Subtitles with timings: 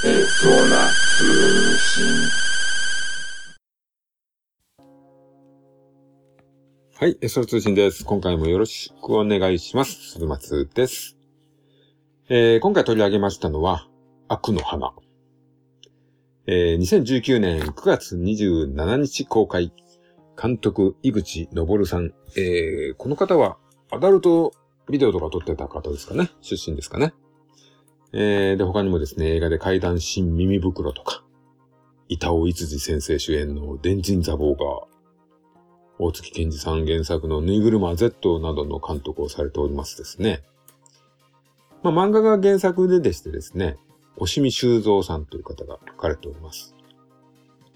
[0.00, 2.04] 空通信。
[7.00, 8.04] はい、エソ通信です。
[8.04, 10.12] 今回もよろしくお願いします。
[10.12, 11.16] 鈴松です。
[12.28, 13.88] えー今回取り上げましたのは、
[14.28, 14.92] 悪の花。
[16.46, 19.72] えー2019年9月27日公開。
[20.40, 22.12] 監督、井口昇さん。
[22.36, 23.56] えーこの方は、
[23.90, 24.52] アダルト
[24.88, 26.30] ビデオとか撮ってた方ですかね。
[26.40, 27.14] 出身ですかね。
[28.12, 31.24] えーで、他にもですね、映画で怪談新耳袋とか、
[32.08, 34.86] 板尾逸司先生主演の電人ザボーが、
[35.98, 40.42] 大月健二さん原作のぬいぐるま Z などの監督をされておりますですね。
[41.82, 43.76] まあ、漫画が原作ででしてですね、
[44.16, 46.74] 押見修造さんという方が書かれております。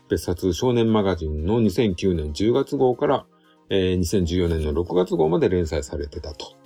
[0.09, 3.27] 別冊少年マガジンの2009年10月号から、
[3.69, 6.62] えー2014年の6月号まで連載されてたと。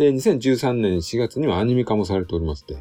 [0.00, 2.78] で、2013年4月にはアニメ化もされておりまして、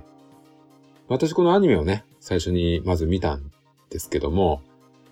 [1.09, 3.51] 私このアニメをね、最初にまず見たん
[3.89, 4.61] ですけども、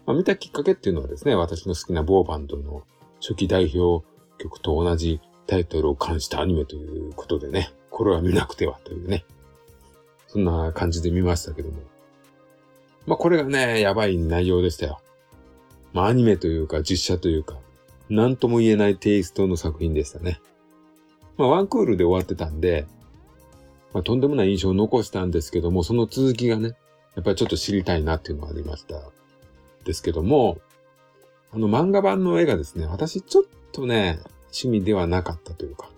[0.06, 2.84] まあ、見たきっかけっていうのはですね、私の好きな某バンドの
[3.20, 4.06] 初期代表
[4.38, 9.26] 曲と同じタイトルを冠したアニメということでね、これは見なくてはというね、
[10.28, 11.76] そんな感じで見ましたけども。
[13.06, 15.02] まあこれがね、やばい内容でしたよ。
[15.92, 17.58] まあアニメというか実写というか、
[18.10, 20.40] なんとも言えないテイストの作品でしたね。
[21.38, 22.88] まあワンクールで終わってたんで、
[23.94, 26.76] まあとんでもない印象を残したんですけども、その続きがね、
[27.16, 29.02] やっぱりちょっと知りたいなっていうのがありました。
[29.86, 30.60] ですけども、
[31.52, 35.90] あの漫画版の絵がですね、私ちょっとね、趣味ではなかったというか、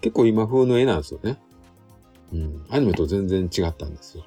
[0.00, 1.38] 結構今風の絵なんですよね。
[2.32, 2.66] うん。
[2.68, 4.24] アニメと全然違ったんですよ。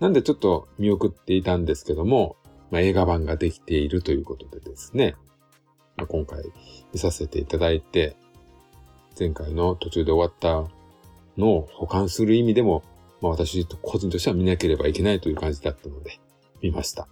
[0.00, 2.36] なんでちょっと見送っていたんですけども、
[2.70, 5.16] まあ、映画版ができているということでですね、
[5.96, 6.44] まあ、今回
[6.92, 8.16] 見させていただいて、
[9.18, 10.70] 前回の途中で終わった
[11.36, 12.84] のを保管する意味でも、
[13.20, 16.18] まあ、私個人としては見なければいけないという感じだったので、
[16.62, 17.08] 見ました。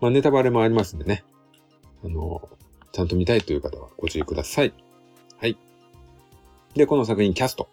[0.00, 1.24] まあ、ネタバレもありますんでね。
[2.04, 2.48] あの、
[2.92, 4.74] ちゃんと見たいという方はご注意ください。
[5.38, 5.56] はい。
[6.74, 7.68] で、この作品キャスト。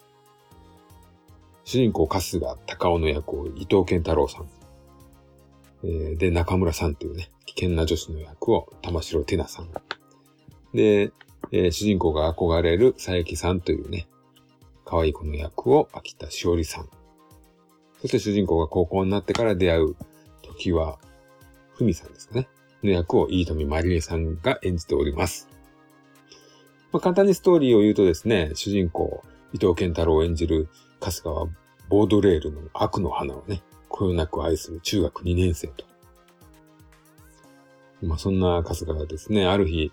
[1.65, 4.49] 主人公、春日高尾の役を伊藤健太郎さん。
[5.83, 9.69] えーで、中村さんというね、危険な女子の役を玉城ティナさん。
[10.73, 11.11] で、
[11.55, 14.07] えー主人公が憧れる佐伯さんというね、
[14.85, 16.89] 可愛い子の役を秋田しおりさん。
[18.01, 19.95] そして主人公が高校になってから出会う
[20.41, 20.97] 時は
[21.75, 22.47] ふみさんですかね。
[22.83, 25.47] の役を飯富まりえさんが演じております。
[26.91, 31.47] まあ、簡単にストーリーを言うとですね、主人公、伊藤健太郎を演じる春日は
[31.87, 35.85] ボードレールの悪の花をね、こよなく愛する中学2年生と。
[38.01, 39.91] まあ、そんな春日がですね、ある日、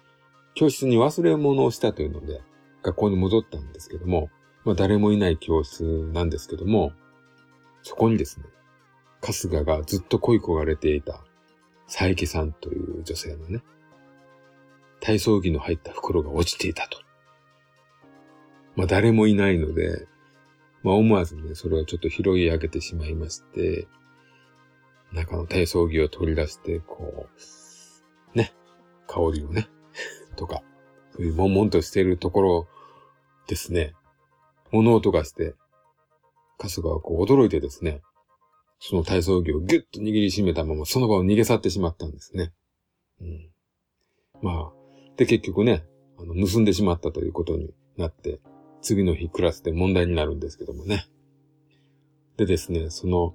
[0.61, 2.43] 教室に忘れ物をしたというので、
[2.83, 4.29] 学校に戻ったんですけども、
[4.67, 5.83] まあ、誰もいない教室
[6.13, 6.93] なんですけども、
[7.81, 8.45] そこにですね、
[9.23, 11.25] 春日がずっと恋焦がれていた
[11.87, 13.63] 佐伯さんという女性のね、
[15.01, 16.99] 体操着の入った袋が落ちていたと。
[18.77, 20.09] まあ誰もいないので、
[20.83, 23.89] まあ思わずね、それをちょっと拾い上げてしまいまして、
[25.11, 27.29] 中の体操着を取り出して、こ
[28.35, 28.53] う、ね、
[29.07, 29.71] 香りをね、
[30.37, 30.63] とか、
[31.15, 32.69] そういう悶々としているところ
[33.47, 33.95] ですね、
[34.71, 35.55] 物音がして、
[36.59, 38.03] 春日はこう驚いてですね、
[38.79, 42.53] その体操着をギュッと握りしめたままその場を逃げ去ってしまったんですね。
[43.21, 43.51] うん。
[44.43, 44.73] まあ、
[45.17, 45.85] で結局ね、
[46.19, 48.41] あの、盗んでしまったということになって、
[48.83, 51.07] 次の日クラスで問題になるんですけどもね。
[52.37, 53.35] でですね、その、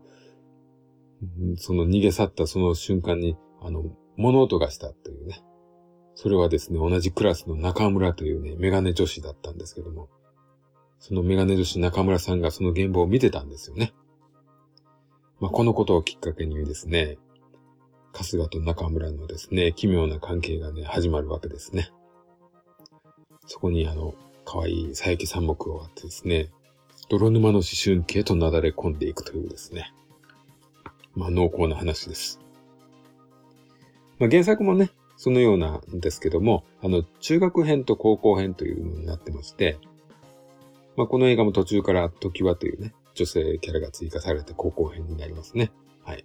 [1.58, 3.84] その逃げ去ったその瞬間に、あの、
[4.18, 5.44] 物音がしたというね。
[6.16, 10.10] それはですね、同じクラスの中村というね、メガネ女子だったんですけども、
[11.00, 13.94] そのメガネ女子中村さんがその現場を見てたんですよね。
[15.40, 17.18] まあ、このことをきっかけにですね、
[18.14, 21.92] 春日と中村のですね、奇妙な関係がね、始まるわけですね。
[23.46, 24.16] そこにあの、
[24.46, 26.50] 可愛い佐伯さんも加わってですね、
[27.10, 29.94] 泥沼の思春期へとなだれ込んでいくというですね、
[31.14, 32.40] まあ濃厚な話です。
[34.18, 34.92] まあ原作もね、
[35.26, 39.80] そのようなんですけども、あの、中学編と高校編というのになってまして、
[40.96, 45.72] まあこの映画も途中から時はというね、女性キャラが追加されて高校編になりますね。
[46.04, 46.24] はい。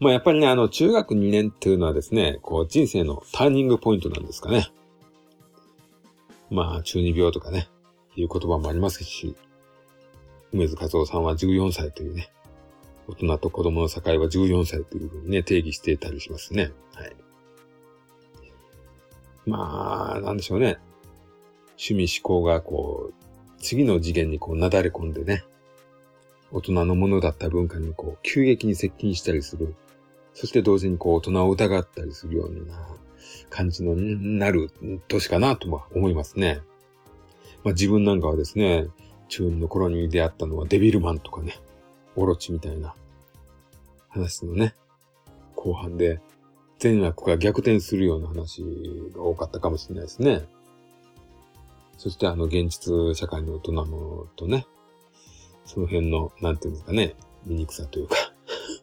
[0.00, 4.70] まあやっぱりね、あの、中学2年っていうのはですね、こう人生のターニングポイントなんですかね。
[6.48, 7.68] まあ中二病とかね、
[8.16, 9.36] いう言葉もありますし、
[10.50, 12.30] 梅津和夫さんは14歳というね、
[13.08, 16.72] 大人と子供の境は14歳というふうにね、定義していたりしますね。
[16.94, 17.16] はい。
[19.46, 20.78] まあ、なんでしょうね。
[21.78, 23.14] 趣味思考がこう、
[23.60, 25.44] 次の次元にこう、なだれ込んでね、
[26.50, 29.74] 大人のものだった文化にこう、急激に接近したりする。
[30.34, 32.88] そして同時にこう、大人を疑ったりするような
[33.50, 34.70] 感じのなる
[35.08, 36.60] 年かなとは思いますね。
[37.62, 38.88] まあ自分なんかはですね、
[39.28, 41.58] 中2の頃に出会ったのはデビルマンとかね、
[42.16, 42.94] オロチみたいな
[44.08, 44.74] 話のね、
[45.54, 46.20] 後半で
[46.78, 48.62] 善悪が逆転するような話
[49.14, 50.46] が多かったかもしれないですね。
[51.96, 54.66] そしてあの現実社会の大人のとね、
[55.64, 57.14] その辺の、なんていうんですかね、
[57.46, 58.16] 醜さというか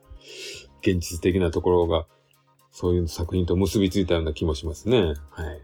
[0.82, 2.06] 現実的なところが、
[2.72, 5.14] そういう作品と結びついたような気もしますね。
[5.30, 5.62] はい。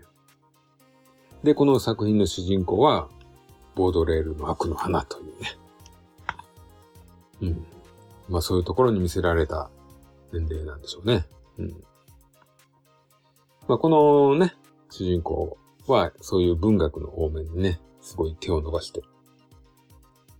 [1.44, 3.10] で、この作品の主人公は、
[3.75, 5.57] ボードレールの悪の花というね。
[7.42, 7.66] うん。
[8.28, 9.70] まあそういうところに見せられた
[10.32, 11.26] 年齢なんでしょうね。
[11.58, 11.84] うん。
[13.68, 14.56] まあこのね、
[14.90, 15.58] 主人公
[15.88, 19.02] はそういう文学の方面にね、すごい手を伸ばして、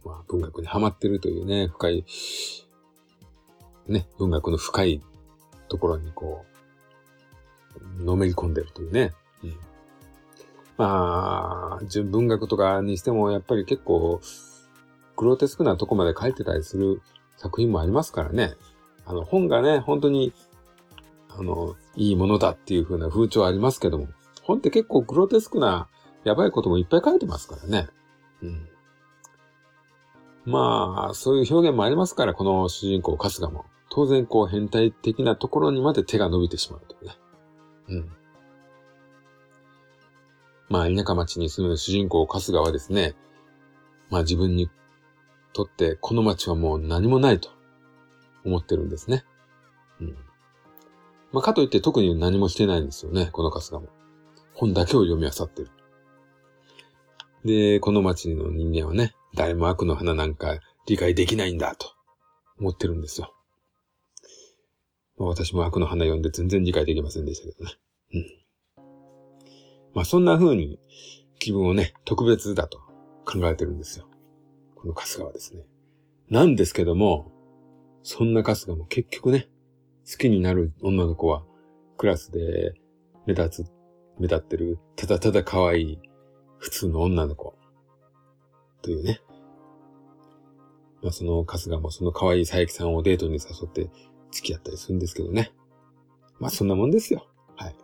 [0.06, 2.06] まあ文学にハマってるというね、深い、
[3.88, 5.02] ね、文学の深い
[5.68, 6.46] ところにこ
[8.00, 9.14] う、のめり込んでるというね。
[9.44, 9.56] うん、
[10.78, 14.20] まあ、純文学とかにしてもやっぱり結構、
[15.20, 17.02] グロテスクなとこまで書いてたりする
[17.36, 18.54] 作品もありますからね。
[19.06, 20.32] あの本がね、本当に、
[21.28, 24.08] あの、いいものだっていう風な風潮ありますけども、
[24.44, 25.90] 本って結構グロテスクな
[26.24, 27.90] やばいこともいっぱい書いてますからね。
[28.42, 28.70] うん。
[30.46, 33.66] まあ、そういう表現もありますから、この主人公、春日も。
[33.90, 37.18] 当然、こう、変態的なところにまで手が伸びてしまうというね。
[37.90, 38.12] うん。
[40.70, 43.16] まあ、田舎町に住む主人公、春日はですね、
[44.10, 44.70] まあ自分に
[45.54, 47.50] とってこの町はもう何もないと
[48.46, 49.26] 思ってるんですね。
[50.00, 50.16] うん。
[51.32, 53.90] まあかといって特に何もしてないんですよね、この春日も。
[54.54, 55.70] 本だけを読み漁ってる。
[57.46, 61.94] で、この町の人間はね、誰も悪の花なんか理解できないんだと
[62.60, 63.34] 思ってるんですよ。
[65.18, 67.78] まあ、私も悪の花読んで全然理解できませんでしたけどね。
[68.14, 68.26] うん。
[69.94, 70.80] まあそんな風に
[71.40, 72.80] 気分をね、特別だと
[73.26, 74.09] 考えてるんですよ。
[74.82, 75.64] この春日はですね。
[76.30, 77.32] なんですけども、
[78.04, 79.50] そんな春日も結局ね、
[80.10, 81.44] 好きになる女の子は、
[81.98, 82.74] クラスで
[83.26, 83.72] 目立つ、
[84.20, 86.00] 目立ってる、ただただ可愛い、
[86.60, 87.56] 普通の女の子。
[88.82, 89.22] というね。
[91.02, 93.90] まあその春日もその可愛い佐伯さんをデートに誘って
[94.32, 95.52] 付き合ったりするんですけどね。
[96.40, 97.28] まあそんなもんですよ。
[97.58, 97.76] はい。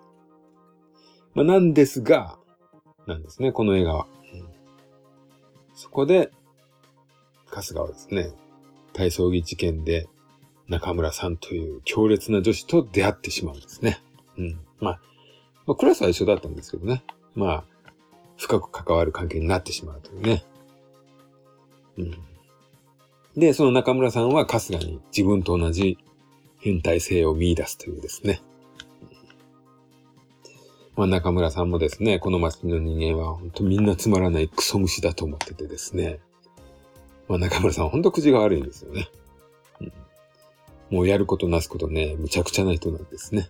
[1.34, 2.40] まあなんですが、
[3.06, 4.08] なんですね、この映画は。
[5.74, 6.32] そこで、
[7.62, 8.32] 春日はですね、
[8.94, 10.08] 体操着事件で
[10.68, 14.02] 中村さんという強烈な女子と出会ってしまうんですね。
[14.38, 14.60] うん。
[14.80, 15.00] まあ、
[15.66, 17.04] まあ、クラスは一緒だったんですけどね。
[17.36, 17.64] まあ、
[18.38, 20.44] 深く関わる関係になってしまうというね。
[21.98, 22.18] うん。
[23.38, 25.98] で、その中村さんは春日に自分と同じ
[26.60, 28.42] 変態性を見出すというですね。
[30.96, 36.20] まあ中村さんもですね、この街の人間は本当みんなつまらないクソ虫だと思っててですね。
[37.28, 39.10] まあ中村さんほんと口が悪いんですよね。
[39.82, 39.94] うん、
[40.90, 43.50] もうやることなすことね、むちゃくちゃな人なんですね。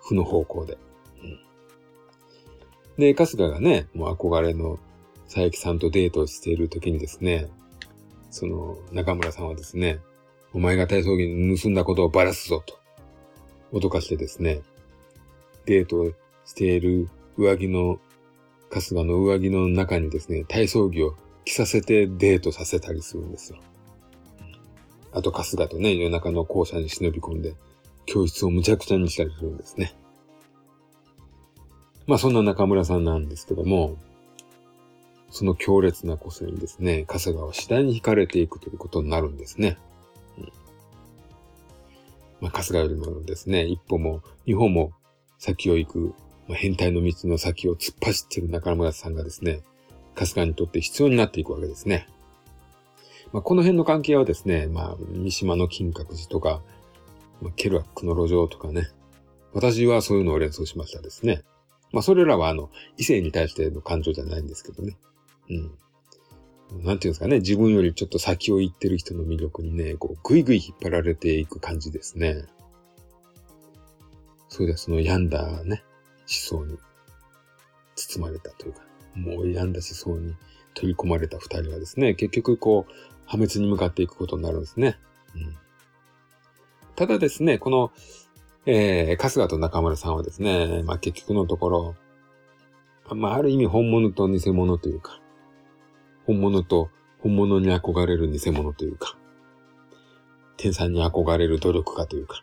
[0.00, 0.78] 負の方向で。
[1.22, 1.38] うん、
[2.98, 4.78] で、春日がね、もう憧れの
[5.24, 7.48] 佐伯さんとデートをしている時にですね、
[8.30, 10.00] その中村さんはですね、
[10.52, 12.78] お前が体操着に盗んだことをばらすぞと、
[13.72, 14.60] 脅かしてですね、
[15.66, 16.12] デート
[16.44, 17.98] している上着の、
[18.70, 23.58] 春日の上着の中にですね、体操着を着させてデートさせたりするんですよ。
[25.12, 27.54] あと、春日とね、夜中の校舎に忍び込んで、
[28.06, 29.94] 教室をむちゃくちゃにしたりするんですね。
[32.06, 33.96] まあ、そんな中村さんなんですけども、
[35.30, 39.78] その強烈な個性にですね、春日は次第に惹かれていくということになるんですね。
[40.38, 40.52] うん、
[42.40, 44.92] まあ、春日よりもですね、一歩も二歩も
[45.38, 46.14] 先を行く、
[46.46, 49.62] まあ、変態の道の先を突っ走っている中村さんがですね、
[50.14, 52.06] 春日にとって必要になっていくわけですね。
[53.32, 56.62] まあ、この辺の関係はですね、まあ、三島の金閣寺とか、
[57.42, 58.88] まあ、ケルアックの路上とかね。
[59.52, 61.42] 私はそういうのを連想しましたですね。
[61.92, 64.96] まあ、それらはあの、異性に対しての感情じゃないんですけどね。
[65.50, 66.84] うん。
[66.84, 72.44] なんていうんですかね、自分よりちょっと先を行ってる人の魅力にね、こう、ぐいぐい引っ張られていく感じですね。
[74.48, 75.84] それでその病んだね、
[76.20, 76.78] 思想に
[77.96, 78.82] 包まれたというか、
[79.14, 80.34] もう病んだ思想に
[80.74, 82.92] 取り込まれた二人はですね、結局こう、
[83.26, 84.98] 破滅に向かっていくことになるんですね。
[85.34, 85.56] うん、
[86.96, 87.92] ただですね、この、
[88.66, 91.94] えー、春日と中村さんはですね、まあ結局のところ、
[93.14, 95.20] まあある意味本物と偽物というか、
[96.26, 96.90] 本物と
[97.20, 99.16] 本物に憧れる偽物というか、
[100.56, 102.42] 天才に憧れる努力家というか。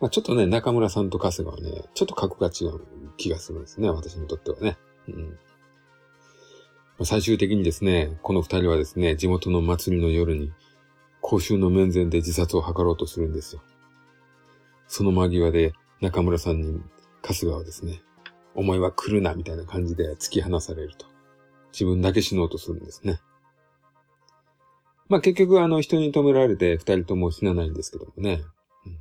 [0.00, 2.80] まあ、ちょっとね、中村さんと春日はね、ちょっと格が違う
[3.16, 4.76] 気がするんですね、私にとってはね。
[5.08, 5.38] うん。
[7.02, 10.52] ま、最終的にですね、この二人はですね、地元の祭りの夜に、
[11.20, 13.62] 公衆の面前で自殺を図ろうとするんですよ。
[14.86, 16.80] その間際で中村さんに
[17.22, 18.02] 春日はですね、
[18.54, 21.06] お前は来るなみたいな感じで突き放されると。
[21.72, 23.18] 自分だけ死のうとするんですね。
[25.08, 28.44] まあ結局あの人に止められて二人とも死なないんですけどもね。
[28.86, 28.98] うんま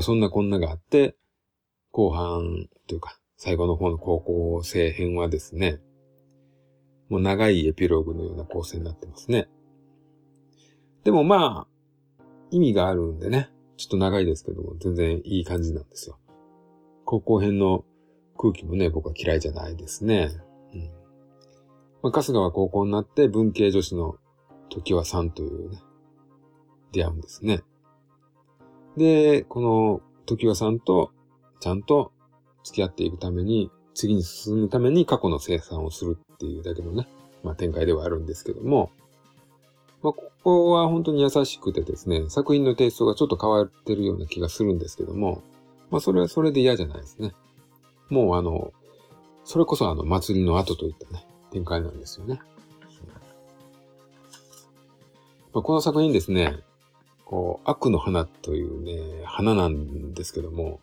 [0.00, 1.16] あ、そんなこんながあって、
[1.90, 5.80] 後半というか最後の方の高校生編はですね、
[7.08, 9.48] もう長いエピローグのような構成になってますね。
[11.04, 16.18] でもまあ、意味があるんでね、ちょっと長いですけども、全然いい感じなんですよ。
[17.04, 17.84] 高校編の
[18.36, 20.30] 空気もね、僕は嫌いじゃないですね。
[20.74, 20.80] うん。
[22.02, 24.16] まあ、春日は高校になって文系女子の
[24.68, 25.78] 時はさんというね、
[26.92, 27.62] 出会うんですね。
[28.96, 31.12] で、この時はさんと
[31.60, 32.12] ちゃんと
[32.64, 37.08] 付き合っていくために、次に進むために過去の生産をするっていうだけのね、
[37.42, 38.90] まあ展開ではあるんですけども、
[40.02, 45.42] まあここは本当に優しくてですね、作品のテイストがちょっと変わってるような気がするんですけども、
[45.90, 47.32] まあそれはそれで嫌じゃないですね。
[48.10, 48.72] もうあの、
[49.44, 52.40] それこそあの祭りの後といったね、展開なんですよね。
[55.56, 56.58] まあ、この作品ですね、
[57.24, 60.80] こう、悪の花というね、花なんですけども、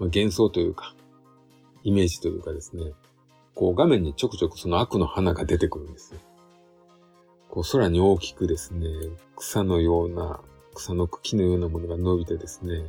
[0.00, 0.96] まあ、幻想というか、
[1.82, 2.92] イメージというかですね、
[3.54, 6.20] こう画面にちょくちょくその悪の花が出てくるんですね。
[7.48, 8.86] こう空に大きくですね、
[9.36, 10.40] 草のような、
[10.74, 12.84] 草の茎のようなものが伸びてですね、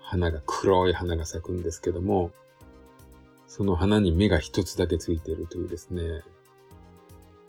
[0.00, 2.30] 花が、黒い花が咲くんですけども、
[3.48, 6.22] その花に目が一つだけついているというですね、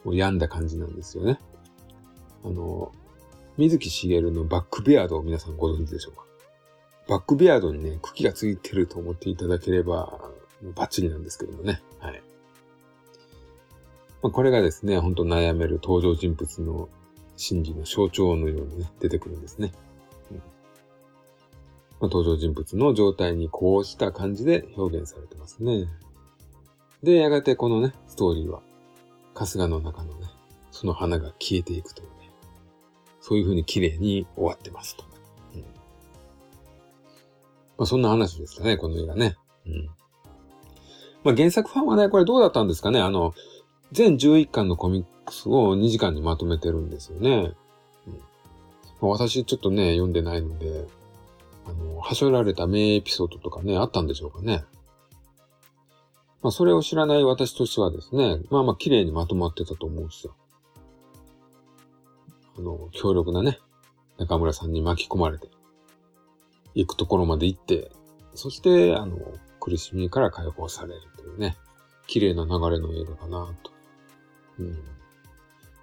[0.04, 1.40] もう病んだ感じなんですよね。
[2.44, 2.92] あの、
[3.58, 6.26] 水木しげるのバックベアードを皆さんご存知でしょうか？
[7.08, 10.32] バックベアードにね、茎がついてると思っていただければ、
[10.74, 11.82] バッチリなんですけどもね。
[12.00, 12.22] はい。
[14.22, 16.90] まあ、これがですね、ほんと悩める登場人物の
[17.38, 19.72] 心理の象徴のようにね、出てくるんですね。
[20.32, 20.44] うんまあ、
[22.04, 25.88] 登場人物の状態にこうした感じで表現されてますね。
[27.04, 28.62] で、やがてこのね、ストーリーは、
[29.36, 30.28] 春日の中のね、
[30.72, 32.32] その花が消えていくというね、
[33.22, 35.04] そういう風に綺麗に終わってますと。
[35.54, 35.68] うん、ま
[37.80, 39.36] あ、そんな話ですかね、この映画ね。
[39.68, 39.90] うん。
[41.26, 43.34] まあ、原作ファンはね、これどうだったんですかねあの、
[43.92, 47.52] 全11巻のコミックスを2時間にまとめてるんですよね。
[48.08, 48.22] うん
[49.02, 50.86] ま、私ちょっとね、読んでないので、
[51.66, 54.64] あの、はしょられた名エピソードとかね、あったんでしょうかね。
[56.44, 60.36] まあ、それを知らない私としてはですね、まあまあ綺麗にまとまってたと思うんですよ。
[62.60, 63.58] あの、強力なね、
[64.20, 65.48] 中村さんに巻き込まれて、
[66.76, 67.92] 行くところまで行って、
[68.36, 69.18] そして、あの、
[69.66, 71.58] 苦しみから解放されるというね、
[72.06, 73.72] 綺麗な流れの映画かなと、
[74.60, 74.78] うん、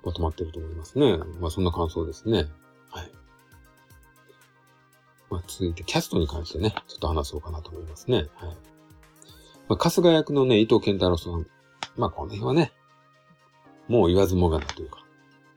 [0.04, 1.18] まとまってると思いますね。
[1.40, 2.46] まあそんな感想ですね。
[2.90, 3.10] はい。
[5.28, 8.18] まあ続いてキャストに関してね、ちょっと話そうかなと思いますね。
[8.18, 8.26] はい。
[9.68, 11.44] まあ春日役のね、伊藤健太郎さん。
[11.96, 12.72] まあこの辺はね、
[13.88, 15.04] もう言わずもがなというか、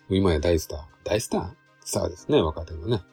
[0.09, 0.79] 今や大スター。
[1.03, 1.53] 大スター？
[1.85, 3.03] スターですね、若手のね。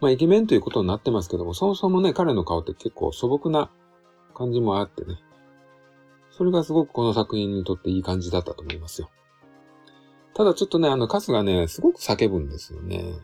[0.00, 3.70] まあ、イケメンということになってますけども、そもそもね、彼の顔って結構素朴な
[4.34, 5.18] 感じもあってね。
[6.30, 9.10] それがすごくこの作品にとっていい感じだったと思いますよ。
[10.34, 13.14] ただちょっとね、あの、カスがね、すごく叫ぶんですよね。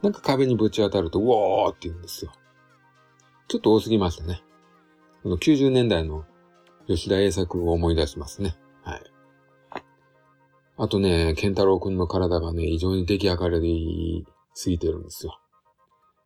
[0.00, 2.32] なんか壁にぶち当たると、ウォーって言うんですよ。
[3.48, 4.42] ちょっと多すぎましたね。
[5.22, 6.24] この90年代の
[6.86, 8.56] 吉田栄作を思い出しますね。
[8.82, 9.02] はい。
[10.78, 15.38] あとね、健太郎くんの体がね、異常に出来上がりすぎてるんですよ。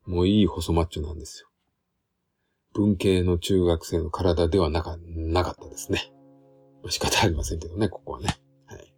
[0.06, 1.48] もういい細マッチョなんですよ。
[2.74, 6.12] 文系の中学生の体ではなかなかったですね。
[6.88, 8.28] 仕方ありませんけどね、ここはね。
[8.66, 8.94] はい。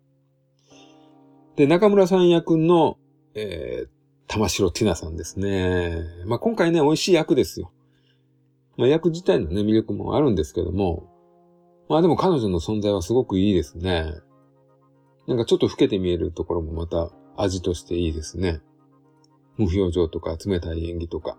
[1.57, 2.97] で、中村さん役の、
[3.35, 3.89] えー、
[4.29, 6.03] 玉城ティナさんですね。
[6.27, 7.73] まあ、今回ね、美味しい役ですよ。
[8.77, 11.11] まあ、役自体のね、魅力もあるんですけども、
[11.89, 14.15] まあでも彼女の存在はすごくいいですね。
[15.27, 18.61] なんかちょっと老けて見えるところもまた味としていいですね。
[19.57, 21.37] 無表情とか冷たい演技とか。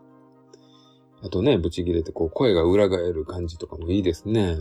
[1.23, 4.57] あとね、ブチ切れてこう声が裏返る感じとかもいいですね。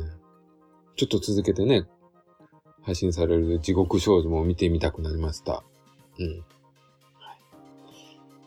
[0.96, 1.86] ちょっと続けてね、
[2.82, 5.64] 配信される地獄少女も見てみたくなりました。
[6.18, 6.28] うん。
[6.28, 6.44] はい、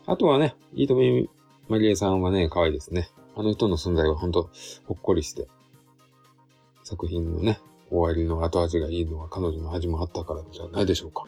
[0.06, 1.28] あとはね、いいとみ
[1.68, 3.10] まりえさんはね、可愛いですね。
[3.36, 4.50] あの人の存在はほんと
[4.86, 5.46] ほっこりして、
[6.82, 7.60] 作品のね、
[7.90, 11.24] 終わりの後味がいいのは彼女の味もあったからじゃないでしょうか。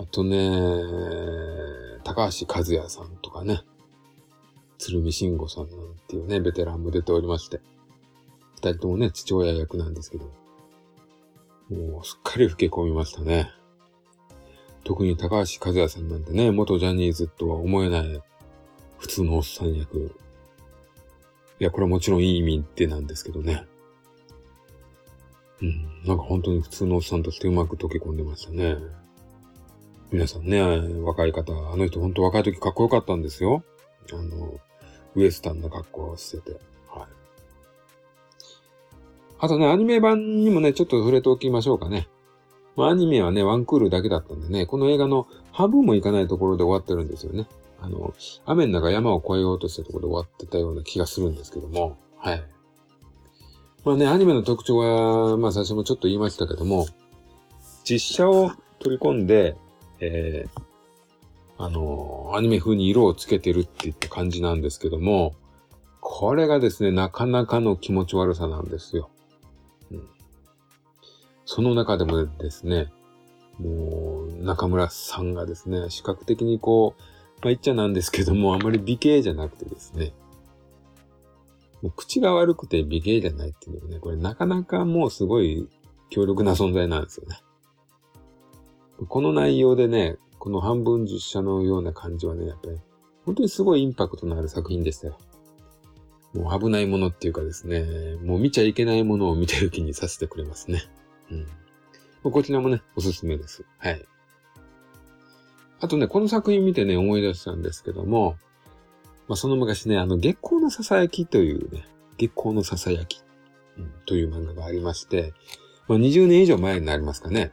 [0.00, 0.06] はい。
[0.08, 3.60] とね、高橋和也さんとかね、
[4.78, 7.60] 鶴見慎吾さんなんていうね、ベテランも出ておりまして、
[8.54, 10.32] 二人ともね、父親役なんですけど、
[11.68, 13.50] もうすっかり老け込みましたね。
[14.84, 18.22] 特に高橋和也さんなんてね、元ジャニーズとは思えない
[18.98, 20.14] 普通のおっさん役。
[21.58, 23.66] いや、これはもちろんいい意味でなんですけどね。
[25.60, 28.78] うん、なんか本当に普通のおっさんとしてうまく溶け込んでましたね。
[30.12, 30.60] 皆さんね、
[31.04, 33.62] 若い方、あの人本当若い時かっこよかったんですよ。
[34.12, 34.60] あの、
[35.14, 36.58] ウエスタンな格好をしてて。
[36.88, 37.08] はい。
[39.38, 42.08] あとね、アニメ版にもね、ちょっと触れておきましょうかね。
[42.74, 47.46] まあ、アニメはね、ワンクールだけだったんでね、この映画の半分もいかないところで終わってるんですよね。
[47.80, 48.12] あの、
[48.46, 52.42] 雨の中山を越えようとしたところで終わってたような気がするんですけども、はい。
[53.84, 56.86] まあね、アニメの特徴は、まあ最初もちょっと言いましたけども、
[57.84, 58.50] 実写を
[58.80, 59.56] 取り込んで、
[60.00, 60.62] えー、
[61.58, 65.34] あの、アニメ風に色をつけてるっていった感じなんですけども、
[66.00, 69.10] これがですね、なかなかの気持ち悪さなんですよ。
[69.90, 70.08] うん、
[71.44, 72.90] その中でもですね、
[73.58, 77.02] もう、中村さんがですね、視覚的にこう、
[77.42, 80.14] まあ言っちゃなんですけども、あまり美形じゃなくてですね、
[81.82, 85.68] もう口が悪くて美形じゃないっていうのはね、これなかなかもうすごい
[86.10, 87.38] 強力な存在なんですよね。
[89.08, 92.78] この内容でね、この半分実写のような感じはね、やっぱり
[93.24, 95.18] 本当にすごいインパクトのある作品でしたよ。
[96.34, 100.82] もう危ないものっていうかですね、もう見ちゃいけないものを見てる気にさせてくれますね。
[102.24, 102.32] うん。
[102.32, 103.64] こちらもね、おすすめです。
[103.78, 104.04] はい。
[105.80, 108.36] あとね、この作品見てね、思い出したんですけども、
[109.26, 111.86] まあ、その昔ね、あの、月光のささやきというね、
[112.18, 113.22] 月光のささやき、
[113.78, 115.32] うん、という漫画がありまして、
[115.88, 117.52] まあ、20年以上前になりますかね。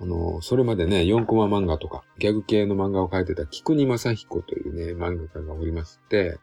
[0.00, 6.38] あの、それまでね、4コマ漫画とか、ギャグ系の漫画を描いてた菊二正彦というね、漫画家がおりまして、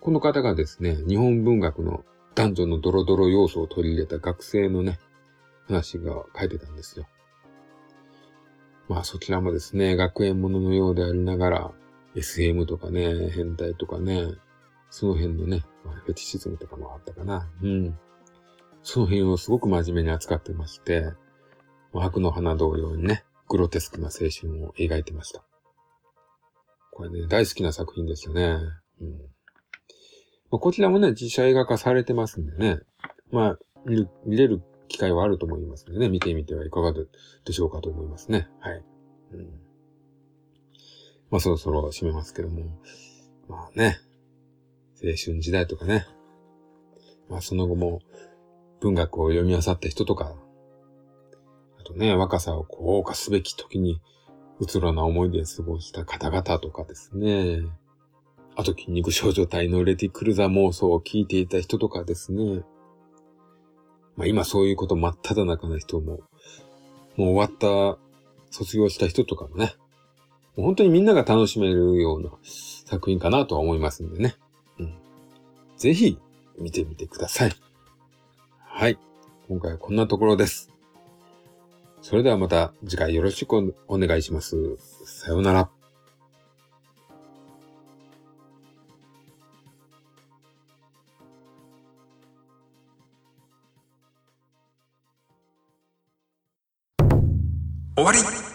[0.00, 4.98] この方がですね、日本文学の男女のドロドロ要素を取り入れた学生のね、
[5.68, 7.06] 話が書いてたんですよ。
[8.88, 11.72] まあそちらもですね、学園もののようでありながら、
[12.14, 14.26] SM とかね、変態とかね、
[14.90, 17.48] その辺のね、まあ、フェティシズムとかもあったかな。
[17.62, 17.98] うん。
[18.82, 21.12] その辺をすごく真面目に扱ってまして、
[22.02, 25.44] 悪の花同様にね、グロテスクな青春を描いてました。
[26.92, 28.58] これね、大好きな作品ですよね。
[29.00, 29.10] うん。
[30.50, 32.80] まあ、こちらもね、実写映画化されてますんでね、
[33.30, 38.48] まあ、見る、見れる機会はあると思いますのでね、見てみてはいかがでしょうかと思いますね。
[38.60, 38.84] はい。
[39.32, 39.60] うん、
[41.30, 42.80] まあそろそろ締めますけども、
[43.48, 43.98] まあね、
[45.02, 46.06] 青春時代とかね、
[47.28, 48.00] まあその後も
[48.80, 50.34] 文学を読み漁った人とか、
[51.86, 54.00] とね、若さをこう謳歌すべき時に、
[54.58, 57.60] うつろな思いで過ごした方々とかですね。
[58.56, 62.62] あと筋肉少女隊のレティクルザ妄想を聞いていた人とかですね。
[64.16, 66.20] まあ今そういうこと真っ只中な人も、
[67.16, 67.98] もう終わった、
[68.50, 69.74] 卒業した人とかもね、
[70.56, 72.30] もう本当にみんなが楽しめるような
[72.86, 74.36] 作品かなとは思いますんでね。
[74.78, 74.94] うん。
[75.76, 76.18] ぜひ
[76.58, 77.52] 見てみてください。
[78.58, 78.98] はい。
[79.48, 80.75] 今回はこんなところです。
[82.08, 84.76] それではまた次回よろしくお願いします。
[85.04, 85.68] さようなら。
[97.96, 98.45] 終わり